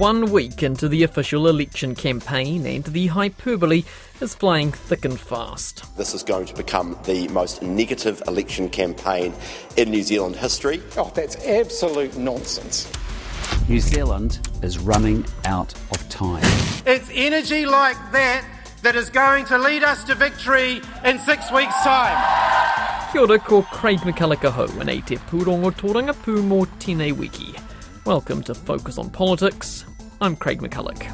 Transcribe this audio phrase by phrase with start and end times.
[0.00, 3.84] one week into the official election campaign, and the hyperbole
[4.22, 5.84] is flying thick and fast.
[5.98, 9.34] This is going to become the most negative election campaign
[9.76, 10.80] in New Zealand history.
[10.96, 12.90] Oh, that's absolute nonsense.
[13.68, 16.44] New Zealand is running out of time.
[16.86, 18.42] It's energy like that
[18.80, 23.12] that is going to lead us to victory in six weeks' time.
[23.12, 27.54] Kia ora ko Craig McCulloch aho, and e te pūrongo tōranga pū mō tēnei wiki.
[28.06, 29.84] Welcome to Focus on Politics.
[30.22, 31.06] I'm Craig McCulloch.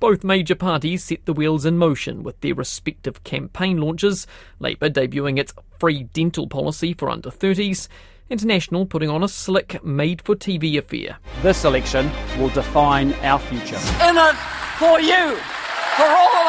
[0.00, 4.26] Both major parties set the wheels in motion with their respective campaign launches,
[4.60, 7.88] Labour debuting its free dental policy for under 30s,
[8.30, 11.18] International putting on a slick, made for TV affair.
[11.42, 13.76] This election will define our future.
[14.08, 14.36] In it
[14.78, 15.36] for you,
[15.96, 16.43] for all of us.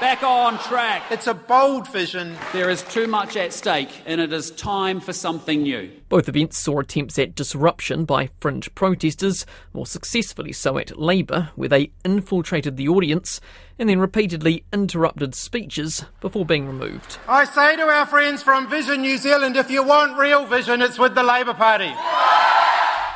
[0.00, 1.02] Back on track.
[1.10, 2.34] It's a bold vision.
[2.54, 5.90] There is too much at stake, and it is time for something new.
[6.08, 9.44] Both events saw attempts at disruption by fringe protesters,
[9.74, 13.42] more successfully so at Labour, where they infiltrated the audience
[13.78, 17.18] and then repeatedly interrupted speeches before being removed.
[17.28, 20.98] I say to our friends from Vision New Zealand if you want real vision, it's
[20.98, 21.92] with the Labour Party.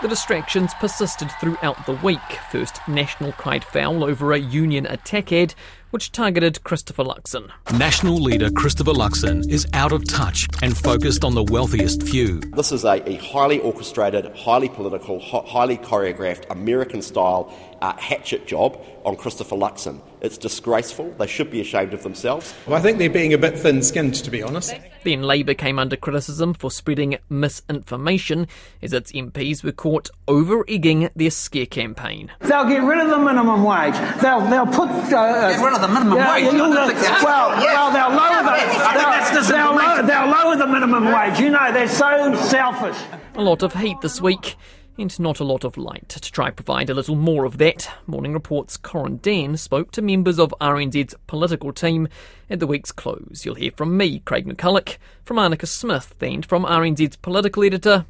[0.02, 2.18] The distractions persisted throughout the week.
[2.52, 5.54] First, National cried foul over a union attack ad
[5.94, 7.52] which targeted Christopher Luxon.
[7.78, 12.40] National leader Christopher Luxon is out of touch and focused on the wealthiest few.
[12.40, 18.44] This is a, a highly orchestrated, highly political, hi- highly choreographed, American style uh, hatchet
[18.44, 20.00] job on Christopher Luxon.
[20.20, 21.10] It's disgraceful.
[21.18, 22.54] They should be ashamed of themselves.
[22.66, 24.74] Well, I think they're being a bit thin skinned, to be honest.
[25.04, 28.46] Then Labour came under criticism for spreading misinformation
[28.82, 32.30] as its MPs were caught over egging their scare campaign.
[32.40, 33.94] They'll get rid of the minimum wage.
[34.22, 36.44] They'll they'll put uh, Get rid of the minimum yeah, wage.
[36.44, 37.74] yeah, I don't yeah, think that's- well, Yes.
[37.74, 41.04] well, they'll lower the Yes, I think that's they'll, they'll, lower, they'll lower the minimum
[41.12, 41.38] wage.
[41.40, 42.96] You know they're so selfish.
[43.34, 44.56] A lot of heat this week,
[44.96, 46.08] and not a lot of light.
[46.10, 50.38] To try provide a little more of that, Morning Report's Corin Dann spoke to members
[50.38, 52.08] of RNZ's political team
[52.48, 53.42] at the week's close.
[53.44, 58.06] You'll hear from me, Craig McCulloch, from Anneke Smith, and from RNZ's political editor,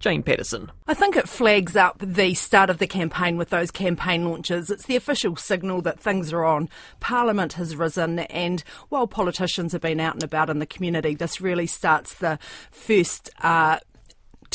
[0.00, 0.70] Jane Patterson.
[0.86, 4.70] I think it flags up the start of the campaign with those campaign launches.
[4.70, 6.68] It's the official signal that things are on.
[7.00, 11.40] Parliament has risen, and while politicians have been out and about in the community, this
[11.40, 12.38] really starts the
[12.70, 13.30] first.
[13.40, 13.78] Uh,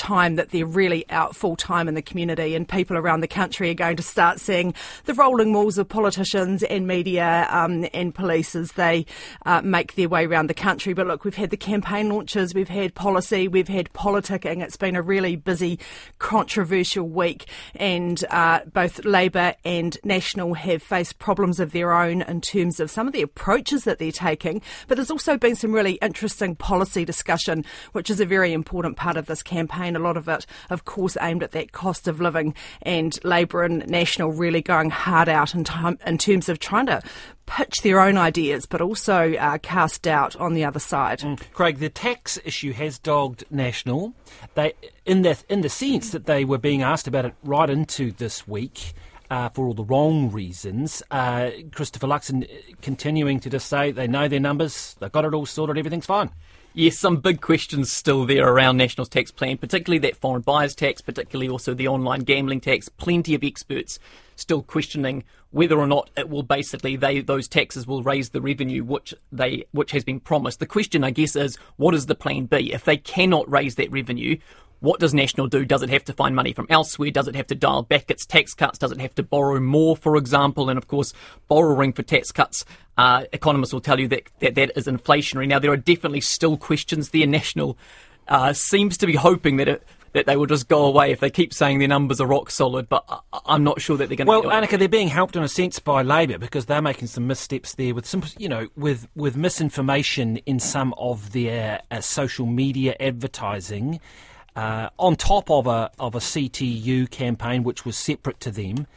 [0.10, 3.70] time that they're really out full time in the community and people around the country
[3.70, 4.74] are going to start seeing
[5.06, 9.06] the rolling walls of politicians and media um, and police as they
[9.46, 10.94] uh, make their way around the country.
[10.94, 14.64] But look, we've had the campaign launches, we've had policy, we've had politicking.
[14.64, 15.78] It's been a really busy,
[16.18, 17.46] controversial week,
[17.76, 22.90] and uh, both Labor and National have faced problems of their own in terms of
[22.90, 24.64] some of the approaches that they're taking.
[24.88, 29.16] But there's also been some really interesting policy discussion, which is a very important part
[29.16, 29.99] of this campaign.
[30.00, 33.86] A lot of it, of course, aimed at that cost of living, and Labor and
[33.88, 37.02] National really going hard out in, time, in terms of trying to
[37.46, 41.22] pitch their own ideas, but also uh, cast doubt on the other side.
[41.54, 44.14] Craig, the tax issue has dogged National.
[44.56, 44.74] They,
[45.06, 48.48] in the in the sense that they were being asked about it right into this
[48.48, 48.94] week.
[49.32, 52.50] Uh, for all the wrong reasons, uh, Christopher Luxon
[52.82, 56.32] continuing to just say they know their numbers, they've got it all sorted, everything's fine.
[56.74, 61.02] Yes, some big questions still there around National's tax plan, particularly that foreign buyers tax,
[61.02, 62.90] particularly also the online gambling tax.
[62.90, 63.98] Plenty of experts
[64.36, 68.84] still questioning whether or not it will basically they those taxes will raise the revenue
[68.84, 70.60] which they which has been promised.
[70.60, 72.72] The question I guess is what is the plan B?
[72.72, 74.38] If they cannot raise that revenue,
[74.80, 75.66] what does National do?
[75.66, 77.12] Does it have to find money from elsewhere?
[77.12, 78.78] Does it have to dial back its tax cuts?
[78.78, 80.70] Does it have to borrow more, for example?
[80.70, 81.14] And of course,
[81.48, 82.64] borrowing for tax cuts,
[82.98, 85.48] uh, economists will tell you that, that that is inflationary.
[85.48, 87.28] Now, there are definitely still questions there.
[87.28, 87.78] National
[88.28, 91.30] uh, seems to be hoping that it, that they will just go away if they
[91.30, 94.28] keep saying their numbers are rock solid, but I, I'm not sure that they're going
[94.28, 94.62] to Well.
[94.62, 97.94] Anneke, they're being helped in a sense by Labor because they're making some missteps there
[97.94, 104.00] with some, you know, with with misinformation in some of their uh, social media advertising.
[104.60, 108.88] Uh, on top of a of a CTU campaign, which was separate to them,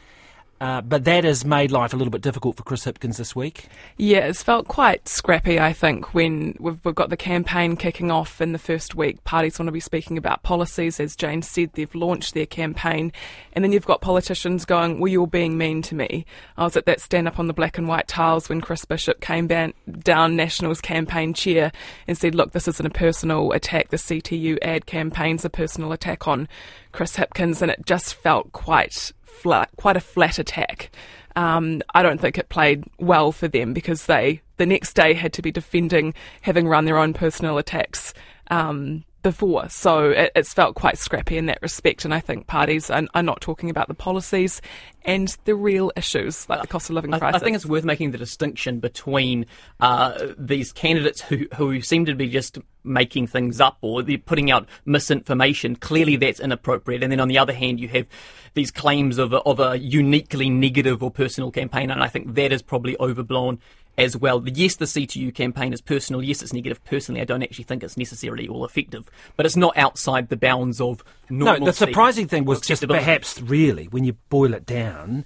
[0.62, 3.66] Uh, but that has made life a little bit difficult for Chris Hipkins this week.
[3.96, 8.40] Yeah, it's felt quite scrappy, I think, when we've, we've got the campaign kicking off
[8.40, 9.24] in the first week.
[9.24, 11.00] Parties want to be speaking about policies.
[11.00, 13.10] As Jane said, they've launched their campaign.
[13.54, 16.24] And then you've got politicians going, Well, you're being mean to me.
[16.56, 19.20] I was at that stand up on the black and white tiles when Chris Bishop
[19.20, 21.72] came ban- down National's campaign chair
[22.06, 23.88] and said, Look, this isn't a personal attack.
[23.88, 26.46] The CTU ad campaign's a personal attack on
[26.92, 27.62] Chris Hipkins.
[27.62, 30.90] And it just felt quite flat, quite a flat attack.
[31.34, 35.32] Um, I don't think it played well for them because they the next day had
[35.32, 38.12] to be defending having run their own personal attacks
[38.50, 39.68] um, before.
[39.68, 42.04] So it, it's felt quite scrappy in that respect.
[42.04, 44.60] And I think parties are, are, not talking about the policies
[45.04, 47.34] and the real issues like the cost of living crisis.
[47.34, 49.46] I, I think it's worth making the distinction between
[49.80, 54.50] uh, these candidates who, who seem to be just making things up or they're putting
[54.50, 55.76] out misinformation.
[55.76, 57.02] Clearly, that's inappropriate.
[57.02, 58.06] And then on the other hand, you have
[58.54, 62.52] these claims of a, of a uniquely negative or personal campaign, and I think that
[62.52, 63.58] is probably overblown
[63.98, 64.42] as well.
[64.46, 66.22] Yes, the CTU campaign is personal.
[66.22, 66.82] Yes, it's negative.
[66.84, 70.80] Personally, I don't actually think it's necessarily all effective, but it's not outside the bounds
[70.80, 71.60] of normal.
[71.60, 75.24] No, the surprising thing was just perhaps really, when you boil it down,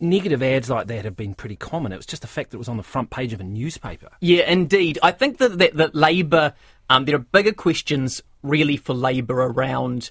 [0.00, 1.92] negative ads like that have been pretty common.
[1.92, 4.10] It was just the fact that it was on the front page of a newspaper.
[4.20, 4.98] Yeah, indeed.
[5.02, 6.54] I think that, that, that Labour,
[6.88, 10.10] um, there are bigger questions really for Labour around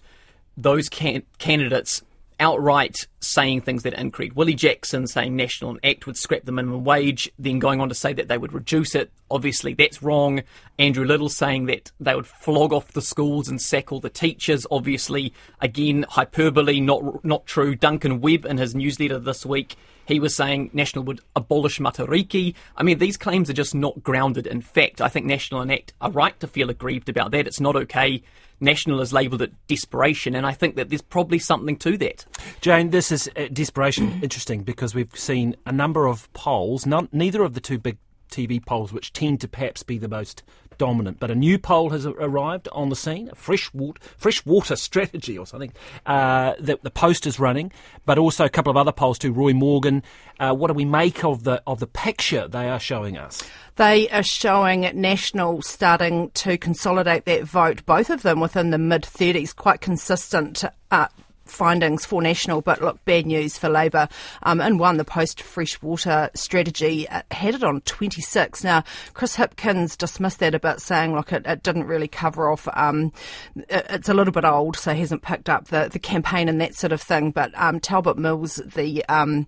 [0.58, 2.04] those can- candidates
[2.40, 4.34] outright saying things that increase.
[4.34, 8.14] Willie Jackson saying National Act would scrap the minimum wage, then going on to say
[8.14, 9.12] that they would reduce it.
[9.32, 10.42] Obviously, that's wrong.
[10.78, 14.66] Andrew Little saying that they would flog off the schools and sack all the teachers.
[14.72, 17.76] Obviously, again, hyperbole, not not true.
[17.76, 19.76] Duncan Webb in his newsletter this week
[20.10, 22.56] he was saying National would abolish Matariki.
[22.76, 25.02] I mean, these claims are just not grounded in fact.
[25.02, 27.46] I think National and ACT are right to feel aggrieved about that.
[27.46, 28.24] It's not okay.
[28.60, 32.26] National has labelled it desperation, and I think that there's probably something to that.
[32.60, 37.44] Jane, this is uh, desperation interesting because we've seen a number of polls, none, neither
[37.44, 37.98] of the two big
[38.30, 40.44] TV polls, which tend to perhaps be the most
[40.80, 41.20] dominant.
[41.20, 45.38] But a new poll has arrived on the scene, a fresh water, fresh water strategy
[45.38, 45.72] or something
[46.08, 47.72] uh, that the Post is running,
[48.06, 49.32] but also a couple of other polls too.
[49.32, 50.02] Roy Morgan,
[50.40, 53.44] uh, what do we make of the of the picture they are showing us?
[53.76, 59.04] They are showing National starting to consolidate that vote, both of them within the mid
[59.04, 60.64] 30s, quite consistent.
[60.90, 61.08] Uh,
[61.50, 64.08] findings for National, but look, bad news for Labor.
[64.44, 68.64] Um, and one, the post freshwater strategy uh, had it on 26.
[68.64, 72.68] Now, Chris Hipkins dismissed that a bit, saying, look, it, it didn't really cover off.
[72.74, 73.12] Um,
[73.56, 76.62] it, it's a little bit old, so he hasn't picked up the, the campaign and
[76.62, 77.32] that sort of thing.
[77.32, 79.48] But um, Talbot Mills, the um,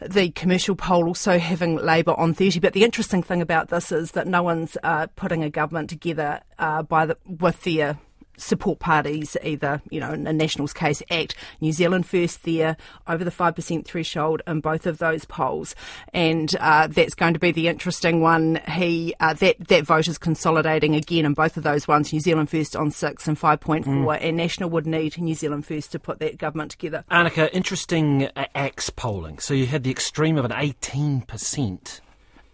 [0.00, 2.60] the commercial poll also having Labor on 30.
[2.60, 6.40] But the interesting thing about this is that no one's uh, putting a government together
[6.58, 7.98] uh, by the, with their
[8.36, 12.76] support parties, either, you know, in the Nationals case, ACT, New Zealand First there,
[13.06, 15.74] over the 5% threshold in both of those polls.
[16.12, 18.60] And uh, that's going to be the interesting one.
[18.68, 22.50] He uh, that, that vote is consolidating again in both of those ones, New Zealand
[22.50, 24.18] First on 6 and 5.4, mm.
[24.20, 27.04] and National would need New Zealand First to put that government together.
[27.10, 29.38] Anneke, interesting uh, ACT's polling.
[29.38, 32.00] So you had the extreme of an 18%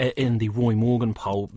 [0.00, 1.50] in the Roy Morgan poll.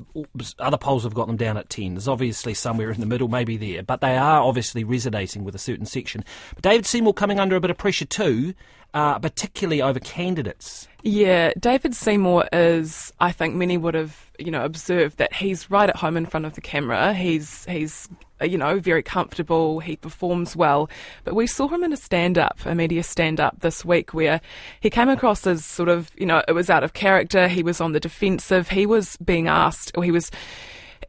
[0.59, 1.93] Other polls have got them down at 10.
[1.93, 5.59] There's obviously somewhere in the middle, maybe there, but they are obviously resonating with a
[5.59, 6.23] certain section.
[6.53, 8.53] But David Seymour coming under a bit of pressure too,
[8.93, 10.87] uh, particularly over candidates.
[11.03, 15.89] Yeah, David Seymour is, I think many would have, you know, observed that he's right
[15.89, 17.13] at home in front of the camera.
[17.13, 18.09] He's he's
[18.41, 19.79] uh, you know, very comfortable.
[19.79, 20.89] He performs well.
[21.23, 24.41] But we saw him in a stand up, a media stand up this week where
[24.81, 27.47] he came across as sort of, you know, it was out of character.
[27.47, 28.69] He was on the defensive.
[28.69, 30.29] He was being asked, or he was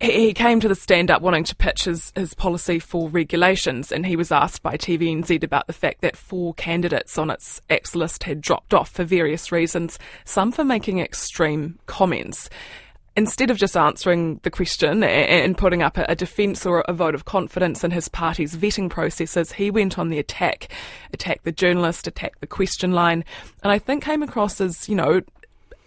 [0.01, 4.05] he came to the stand up wanting to pitch his, his policy for regulations, and
[4.05, 8.25] he was asked by TVNZ about the fact that four candidates on its ACT's list
[8.25, 12.51] had dropped off for various reasons, some for making extreme comments
[13.16, 17.25] instead of just answering the question and putting up a defence or a vote of
[17.25, 20.69] confidence in his party's vetting processes, he went on the attack,
[21.12, 23.25] attacked the journalist, attacked the question line,
[23.62, 25.23] and I think came across as, you know,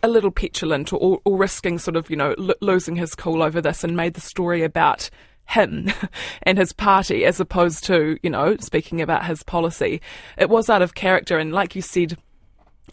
[0.04, 3.60] a little petulant or, or risking sort of, you know, lo- losing his cool over
[3.62, 5.10] this and made the story about
[5.48, 5.92] him
[6.44, 10.02] and his party as opposed to, you know, speaking about his policy.
[10.38, 12.18] It was out of character and like you said,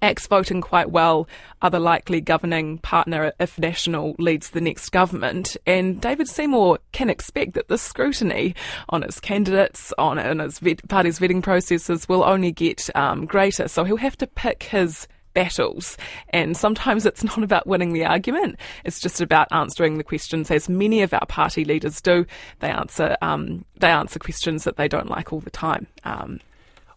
[0.02, 1.28] ACT's voting quite well
[1.62, 5.56] are the likely governing partner if National leads the next government.
[5.66, 8.54] And David Seymour can expect that the scrutiny
[8.88, 13.68] on his candidates, on, on his vet, party's vetting processes will only get um, greater.
[13.68, 15.98] So he'll have to pick his battles.
[16.30, 20.68] And sometimes it's not about winning the argument, it's just about answering the questions as
[20.68, 22.24] many of our party leaders do.
[22.60, 25.86] They answer, um, they answer questions that they don't like all the time.
[26.04, 26.40] Um,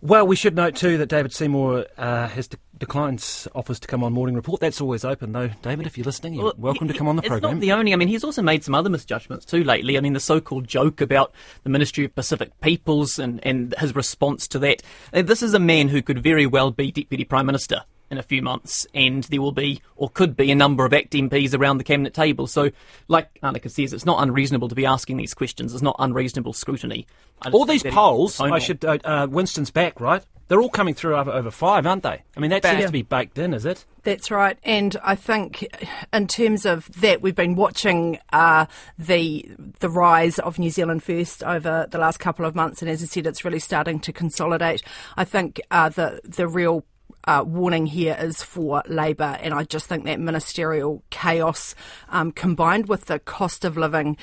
[0.02, 4.04] well, we should note too that David Seymour uh, has de- declined offers to come
[4.04, 4.60] on Morning Report.
[4.60, 5.50] That's always open, though.
[5.62, 7.56] David, if you're listening, you're well, welcome to come on the it's program.
[7.56, 7.94] Not the only.
[7.94, 9.98] I mean, he's also made some other misjudgments too lately.
[9.98, 14.48] I mean, the so-called joke about the Ministry of Pacific Peoples and, and his response
[14.50, 14.84] to that.
[15.14, 18.24] Uh, this is a man who could very well be Deputy Prime Minister in a
[18.24, 21.78] few months, and there will be, or could be, a number of ACT MPs around
[21.78, 22.48] the cabinet table.
[22.48, 22.72] So,
[23.08, 25.74] like Anneke says, it's not unreasonable to be asking these questions.
[25.74, 27.06] It's not unreasonable scrutiny.
[27.52, 28.84] All these polls, I should.
[28.84, 30.24] Uh, uh, Winston's back, right?
[30.48, 32.24] They're all coming through over, over five, aren't they?
[32.36, 32.86] I mean, that seems Yeah.
[32.86, 33.84] to be baked in, is it?
[34.04, 35.68] That's right, and I think
[36.14, 39.46] in terms of that, we've been watching uh, the
[39.80, 43.06] the rise of New Zealand First over the last couple of months, and as I
[43.08, 44.82] said, it's really starting to consolidate.
[45.18, 46.86] I think uh, the the real
[47.28, 51.76] uh, warning here is for Labor, and I just think that ministerial chaos
[52.10, 54.18] um, combined with the cost of living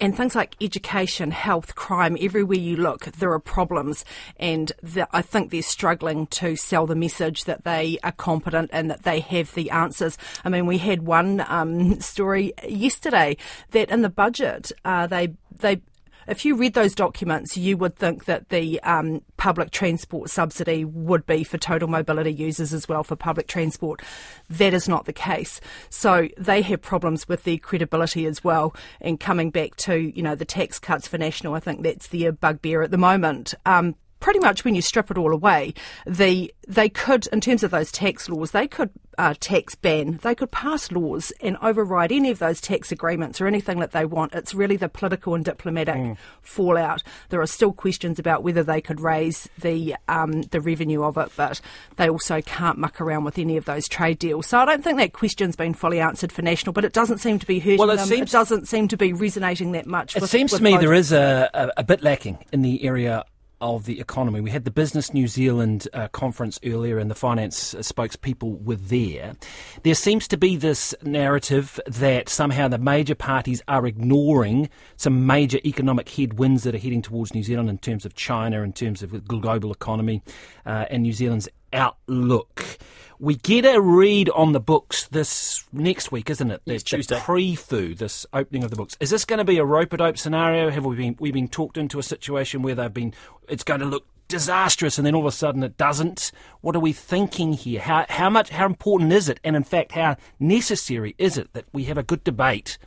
[0.00, 4.04] and things like education, health, crime, everywhere you look, there are problems.
[4.38, 8.90] And the, I think they're struggling to sell the message that they are competent and
[8.90, 10.18] that they have the answers.
[10.44, 13.36] I mean, we had one um, story yesterday
[13.70, 15.80] that in the budget, uh, they they
[16.26, 21.26] if you read those documents, you would think that the um, public transport subsidy would
[21.26, 24.00] be for total mobility users as well for public transport.
[24.48, 25.60] That is not the case.
[25.90, 28.74] So they have problems with their credibility as well.
[29.02, 32.32] And coming back to you know the tax cuts for national, I think that's their
[32.32, 33.52] bugbear at the moment.
[33.66, 35.74] Um, pretty much when you strip it all away,
[36.06, 38.88] the they could, in terms of those tax laws, they could
[39.18, 43.46] uh, tax ban, they could pass laws and override any of those tax agreements or
[43.46, 44.32] anything that they want.
[44.32, 47.02] It's really the political and diplomatic fallout.
[47.28, 51.30] There are still questions about whether they could raise the um, the revenue of it,
[51.36, 51.60] but
[51.96, 54.46] they also can't muck around with any of those trade deals.
[54.46, 57.38] So I don't think that question's been fully answered for national, but it doesn't seem
[57.40, 58.06] to be hurting Well, it them.
[58.06, 60.16] seems- it doesn't seem to be resonating that much.
[60.16, 62.84] It with, seems with to me there is a, a, a bit lacking in the
[62.84, 63.26] area
[63.64, 64.42] of the economy.
[64.42, 68.76] We had the Business New Zealand uh, conference earlier, and the finance uh, spokespeople were
[68.76, 69.36] there.
[69.84, 75.60] There seems to be this narrative that somehow the major parties are ignoring some major
[75.64, 79.12] economic headwinds that are heading towards New Zealand in terms of China, in terms of
[79.12, 80.22] the global economy,
[80.66, 82.78] uh, and New Zealand's outlook.
[83.20, 86.62] We get a read on the books this next week, isn't it?
[86.64, 87.14] Yes, The- Tuesday.
[87.16, 88.96] The PREFU, this opening of the books.
[89.00, 90.70] Is this going to be a rope-a-dope scenario?
[90.70, 93.14] Have we been we been talked into a situation where they've been?
[93.48, 96.32] It's going to look disastrous, and then all of a sudden it doesn't.
[96.60, 97.80] What are we thinking here?
[97.80, 101.66] How how much how important is it, and in fact, how necessary is it that
[101.72, 102.78] we have a good debate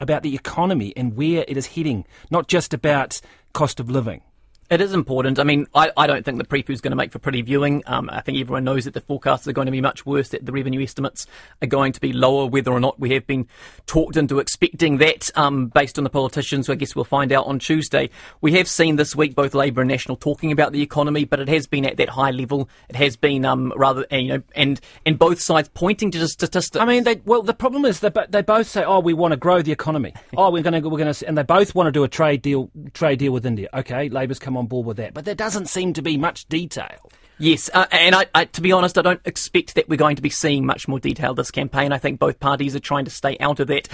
[0.00, 3.20] about the economy and where it is heading, not just about
[3.52, 4.20] cost of living?
[4.68, 5.38] It is important.
[5.38, 7.84] I mean, I, I don't think the preview is going to make for pretty viewing.
[7.86, 10.44] Um, I think everyone knows that the forecasts are going to be much worse, that
[10.44, 11.26] the revenue estimates
[11.62, 13.46] are going to be lower, whether or not we have been
[13.86, 16.66] talked into expecting that um, based on the politicians.
[16.66, 18.10] So I guess we'll find out on Tuesday.
[18.40, 21.48] We have seen this week both Labor and National talking about the economy, but it
[21.48, 22.68] has been at that high level.
[22.88, 26.26] It has been um, rather, uh, you know, and, and both sides pointing to the
[26.26, 26.80] statistics.
[26.80, 29.30] I mean, they, well, the problem is they, bo- they both say, "Oh, we want
[29.30, 30.12] to grow the economy.
[30.36, 32.42] Oh, we're going to, we're going to," and they both want to do a trade
[32.42, 33.68] deal, trade deal with India.
[33.72, 37.10] Okay, Labor's come on board with that, but there doesn't seem to be much detail.
[37.38, 40.22] Yes, uh, and I, I, to be honest, I don't expect that we're going to
[40.22, 41.92] be seeing much more detail this campaign.
[41.92, 43.88] I think both parties are trying to stay out of that.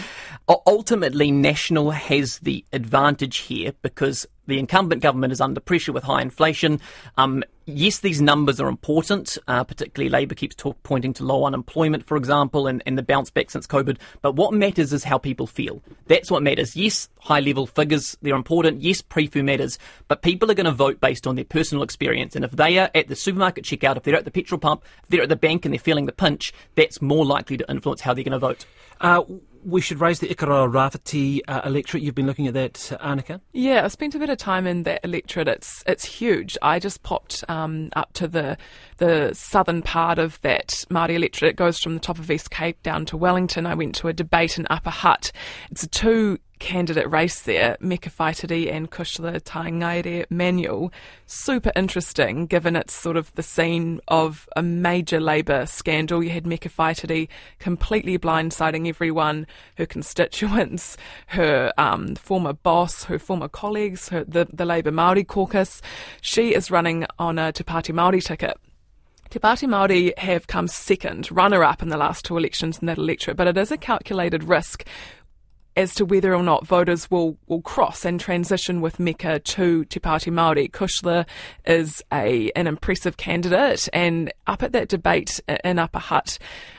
[0.48, 6.04] U- ultimately, National has the advantage here because the incumbent government is under pressure with
[6.04, 6.80] high inflation.
[7.16, 9.38] Um, yes, these numbers are important.
[9.48, 13.30] Uh, particularly, Labor keeps talk, pointing to low unemployment, for example, and, and the bounce
[13.30, 13.98] back since COVID.
[14.20, 15.82] But what matters is how people feel.
[16.06, 16.76] That's what matters.
[16.76, 18.82] Yes, high level figures, they're important.
[18.82, 19.78] Yes, PREFU matters.
[20.08, 22.36] But people are going to vote based on their personal experience.
[22.36, 25.08] And if they are at the supermarket checkout, if they're at the petrol pump, if
[25.08, 28.14] they're at the bank and they're feeling the pinch, that's more likely to influence how
[28.14, 28.64] they're going to vote.
[29.00, 29.22] Uh,
[29.64, 32.02] we should raise the Ikaroa Rāwhiti uh, electorate.
[32.02, 33.40] You've been looking at that, uh, Anneke.
[33.52, 35.48] Yeah, I've spent a bit of time in that electorate.
[35.48, 36.56] It's it's huge.
[36.62, 38.56] I just popped um, up to the
[38.98, 41.50] the southern part of that Māori electorate.
[41.50, 43.66] It goes from the top of East Cape down to Wellington.
[43.66, 45.32] I went to a debate in Upper Hutt.
[45.70, 50.92] It's a two candidate race there, Meka Whaitiri and Cushla Tangaere Manuel.
[51.26, 56.22] Super interesting, given it's sort of the scene of a major Labour scandal.
[56.22, 57.28] You had Meka Whaitiri
[57.58, 64.64] completely blindsiding everyone, her constituents, her um, former boss, her former colleagues, her, the, the
[64.64, 65.82] Labour Māori caucus.
[66.20, 68.56] She is running on a Te Pāti Māori ticket.
[69.30, 73.36] Te Pāti Māori have come second, runner-up in the last two elections in that electorate,
[73.36, 74.86] but it is a calculated risk
[75.76, 80.00] as to whether or not voters will, will cross and transition with Meka to Te
[80.00, 80.70] Pāti Māori.
[80.70, 81.26] Cushla
[81.64, 86.38] is a an impressive candidate, and up at that debate in Upper Hutt,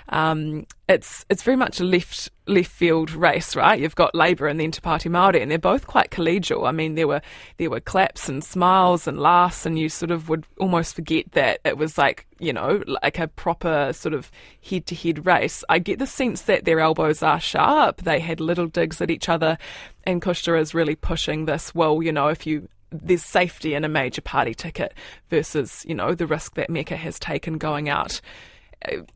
[0.09, 3.79] um, it's it's very much a left left field race, right?
[3.79, 6.67] You've got Labour and then Te Pāti Māori, and they're both quite collegial.
[6.67, 7.21] I mean, there were
[7.57, 11.61] there were claps and smiles and laughs, and you sort of would almost forget that
[11.63, 14.29] it was like you know like a proper sort of
[14.61, 15.63] head to head race.
[15.69, 18.01] I get the sense that their elbows are sharp.
[18.01, 19.57] They had little digs at each other,
[20.03, 21.73] and Cushla is really pushing this.
[21.73, 24.93] Well, you know, if you there's safety in a major party ticket
[25.29, 28.21] versus you know the risk that Meka has taken going out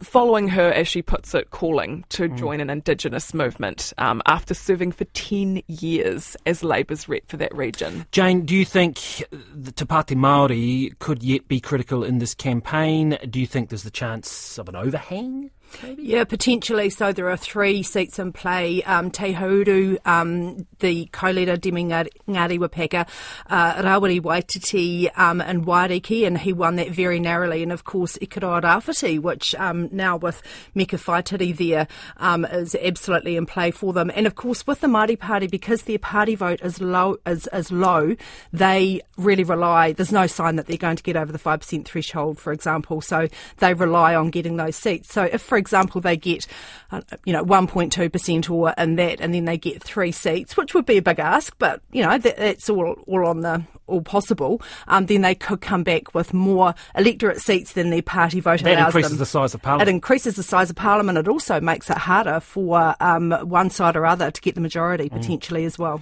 [0.02, 2.38] following her, as she puts it, calling to Mm.
[2.38, 7.54] join an Indigenous movement um, after serving for 10 years as Labour's rep for that
[7.56, 8.06] region.
[8.12, 13.18] Jane, do you think the Te Pāti Māori could yet be critical in this campaign?
[13.30, 15.52] Do you think there's the chance of an overhang?
[15.98, 16.90] Yeah, potentially.
[16.90, 18.84] So there are three seats in play.
[18.84, 23.06] Um, Te Hauru, um, the co-leader Debbie Ngarewa-Packer,
[23.50, 27.64] uh, Rawiri Waititi um, and Waiariki, and he won that very narrowly.
[27.64, 30.42] And of course, Ikaroa Rāwhiti, which um, now with
[30.76, 34.12] Meka Whaitiri there, um, is absolutely in play for them.
[34.14, 37.72] And of course, with the Māori Party, because their party vote is low, is, is
[37.72, 38.16] low,
[38.52, 42.40] they really rely, there's no sign that they're going to get over the 5% threshold,
[42.40, 43.02] for example.
[43.02, 45.12] So they rely on getting those seats.
[45.12, 46.46] So if, for example, they get,
[46.92, 50.86] uh, you know, 1.2% or in that, and then they get three seats, which would
[50.86, 54.62] be a big ask, but, you know, that, that's all, all on the, all possible,
[54.88, 58.74] um, then they could come back with more electorate seats than their party vote That
[58.78, 59.20] allows increases them.
[59.20, 59.90] the size of Parliament.
[59.90, 61.18] It increases the size of Parliament.
[61.18, 65.10] It also makes it harder for um, one side or other to get the majority,
[65.10, 66.02] potentially, as well.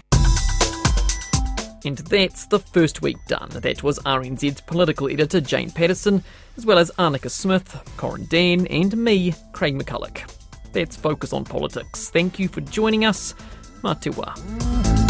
[1.86, 3.50] And that's the first week done.
[3.52, 6.24] That was RNZ's political editor Jane Patterson,
[6.58, 10.28] as well as Anneke Smith, Corin Dann, and me, Craig McCulloch.
[10.74, 12.10] That's Focus on Politics.
[12.10, 13.36] Thank you for joining us.
[13.84, 15.05] Wā.